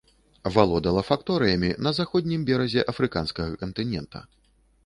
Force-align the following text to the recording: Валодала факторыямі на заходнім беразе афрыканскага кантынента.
Валодала 0.53 1.03
факторыямі 1.09 1.69
на 1.87 1.91
заходнім 1.99 2.41
беразе 2.49 2.81
афрыканскага 2.95 3.63
кантынента. 3.67 4.19